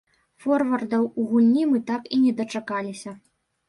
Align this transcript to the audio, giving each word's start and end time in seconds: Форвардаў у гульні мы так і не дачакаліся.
Форвардаў 0.45 1.03
у 1.19 1.27
гульні 1.35 1.69
мы 1.77 1.85
так 1.93 2.11
і 2.17 2.23
не 2.27 2.35
дачакаліся. 2.43 3.19